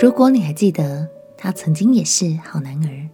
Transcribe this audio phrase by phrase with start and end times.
[0.00, 1.06] 如果你还记得，
[1.36, 3.08] 他曾经也是好男儿。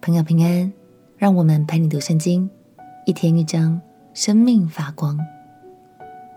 [0.00, 0.72] 朋友平安，
[1.16, 2.50] 让我们陪你读圣经，
[3.06, 3.80] 一天一章，
[4.12, 5.16] 生命发光。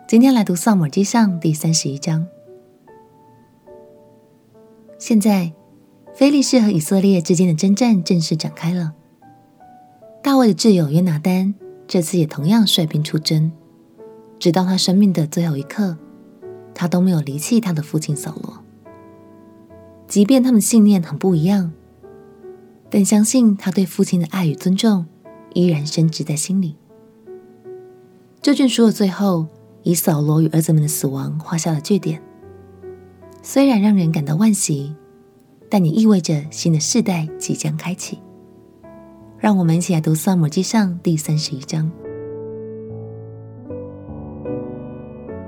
[0.08, 2.28] 今天来读《撒母耳记上》第三十一章。
[5.00, 5.54] 现在，
[6.14, 8.94] 非利士和以色列之间的征战正式展开了。
[10.22, 11.56] 大卫的挚友约拿单
[11.88, 13.52] 这次也同样率兵出征，
[14.38, 15.98] 直到他生命的最后一刻，
[16.76, 18.62] 他都没有离弃他的父亲扫罗。
[20.08, 21.72] 即便他们信念很不一样，
[22.90, 25.06] 但相信他对父亲的爱与尊重
[25.54, 26.76] 依然深植在心里。
[28.42, 29.48] 这卷书的最后，
[29.82, 32.22] 以扫罗与儿子们的死亡画下了句点。
[33.42, 34.96] 虽然让人感到惋惜，
[35.70, 38.20] 但也意味着新的世代即将开启。
[39.40, 41.92] 让我们一起来读《撒母记上》第三十一章。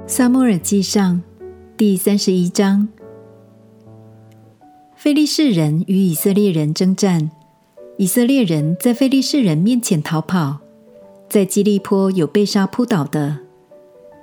[0.09, 1.15] 《撒母耳记上》
[1.77, 2.87] 第三十一章。
[4.97, 7.29] 非利士人与以色列人征战，
[7.97, 10.57] 以色列人在非利士人面前逃跑，
[11.29, 13.37] 在基利波有被杀扑倒的。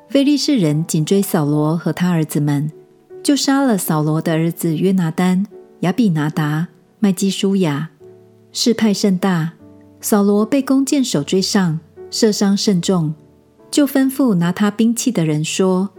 [0.08, 2.72] 非利士人紧追扫罗和他儿子们，
[3.22, 5.46] 就杀了扫罗的儿子约拿单、
[5.80, 6.66] 亚比拿达、
[6.98, 7.90] 麦基舒雅，
[8.50, 9.52] 势派甚大。
[10.00, 11.78] 扫罗被弓箭手追上，
[12.10, 13.14] 射伤甚重，
[13.70, 15.90] 就吩咐拿他兵器的人说：“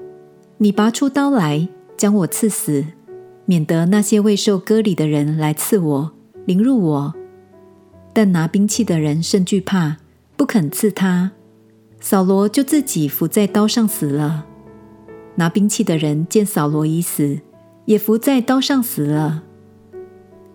[0.59, 2.83] 你拔出刀来，将我刺死。”
[3.45, 6.11] 免得那些未受割礼的人来刺我，
[6.45, 7.13] 凌辱我。
[8.13, 9.97] 但拿兵器的人甚惧怕，
[10.35, 11.31] 不肯刺他。
[11.99, 14.45] 扫罗就自己伏在刀上死了。
[15.35, 17.39] 拿兵器的人见扫罗已死，
[17.85, 19.43] 也伏在刀上死了。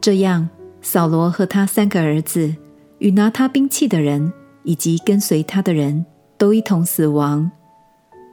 [0.00, 0.48] 这样，
[0.80, 2.56] 扫罗和他三个儿子
[2.98, 6.06] 与拿他兵器的人，以及跟随他的人
[6.38, 7.50] 都一同死亡。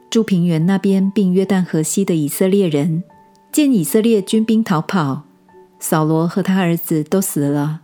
[0.09, 3.03] 诸平原那边并约旦河西的以色列人。
[3.51, 5.23] 见以色列军兵逃跑，
[5.79, 7.81] 扫罗和他儿子都死了，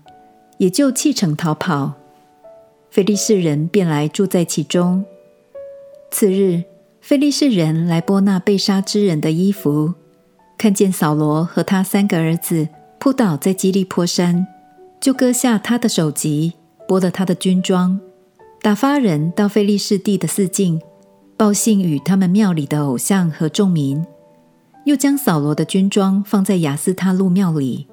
[0.57, 1.93] 也就弃城逃跑。
[2.91, 5.03] 非利士人便来住在其中。
[6.11, 6.63] 次日，
[7.01, 9.95] 非利士人来剥那被杀之人的衣服，
[10.59, 12.67] 看见扫罗和他三个儿子
[12.99, 14.45] 扑倒在基利波山，
[15.01, 16.53] 就割下他的首级，
[16.87, 17.99] 剥了他的军装，
[18.61, 20.79] 打发人到非利士地的四境，
[21.35, 24.05] 报信与他们庙里的偶像和众民。
[24.85, 27.87] 又将扫罗的军装放在亚斯他录庙里，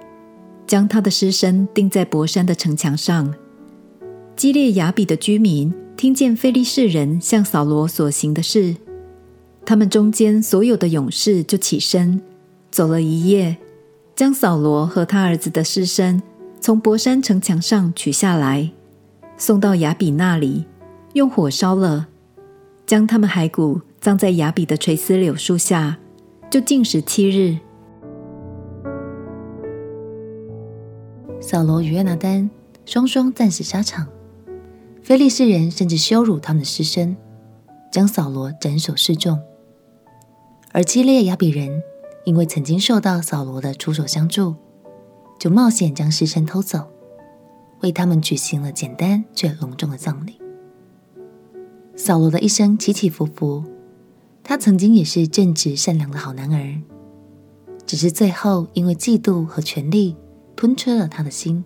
[0.67, 3.33] 将他的尸身钉在伯山的城墙上。
[4.35, 8.75] 基列雅比的居民听见非利士人向扫罗所行的事，
[9.65, 12.21] 他们中间所有的勇士就起身，
[12.71, 13.57] 走了一夜，
[14.17, 16.21] 将扫罗和他儿子的尸身
[16.61, 18.73] 从伯山城墙上取下来，
[19.37, 20.65] 送到雅比那里，
[21.13, 22.09] 用火烧了，
[22.85, 25.99] 将他们骸骨葬在雅比的垂丝柳树下。
[26.51, 27.57] 就禁食七日。
[31.41, 32.51] 扫罗与约拿单
[32.85, 34.09] 双双战死沙场，
[35.01, 37.17] 非利士人甚至羞辱他们的尸身，
[37.93, 39.41] 将扫罗斩首示众。
[40.73, 41.83] 而基列雅比人
[42.25, 44.57] 因为曾经受到扫罗的出手相助，
[45.39, 46.91] 就冒险将尸身偷走，
[47.81, 50.41] 为他们举行了简单却隆重的葬礼。
[51.95, 53.65] 扫罗的一生起起伏伏。
[54.51, 56.83] 他曾经也是正直善良的好男儿，
[57.87, 60.17] 只是最后因为嫉妒和权力
[60.57, 61.63] 吞吃了他的心，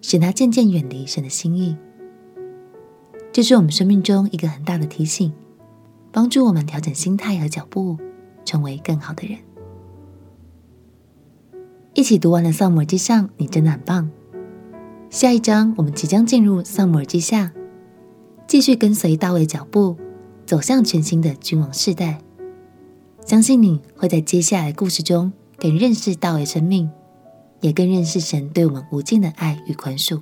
[0.00, 1.76] 使他渐渐远离神的心意。
[3.32, 5.32] 这是我们生命中一个很大的提醒，
[6.12, 7.98] 帮助我们调整心态和脚步，
[8.44, 9.40] 成为更好的人。
[11.94, 14.08] 一起读完了《撒母耳记上》，你真的很棒。
[15.10, 17.46] 下一章我们即将进入《撒母耳记下》，
[18.46, 19.96] 继续跟随大卫的脚步。
[20.46, 22.20] 走向全新的君王世代，
[23.26, 26.88] 相信你会在接下来故事中更认识大卫生命，
[27.60, 30.20] 也更认识神对我们无尽的爱与宽恕。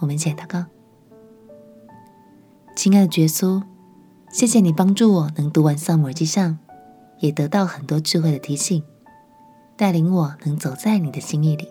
[0.00, 0.64] 我们一起来祷告：
[2.74, 3.62] 亲爱的耶稣，
[4.30, 6.58] 谢谢你帮助我能读完撒母耳记上，
[7.20, 8.82] 也得到很多智慧的提醒，
[9.76, 11.68] 带领我能走在你的心意里。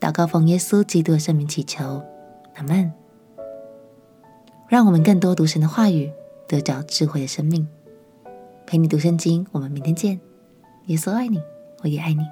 [0.00, 2.02] 祷告奉耶稣基督的圣名祈求，
[2.56, 2.92] 阿门。
[4.66, 6.10] 让我们更多读神的话语。
[6.46, 7.66] 得着智慧的生命，
[8.66, 9.46] 陪你读圣经。
[9.52, 10.20] 我们明天见。
[10.86, 11.40] 耶稣爱你，
[11.82, 12.22] 我也爱你。